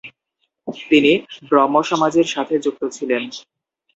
তিনি 0.89 1.11
ব্রাহ্মসমাজের 1.49 2.27
সাথে 2.33 2.55
যুক্ত 2.59 2.81
ছিলেন। 2.95 3.23